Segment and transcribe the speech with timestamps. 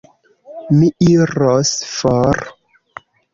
[0.77, 2.43] Mi iros for.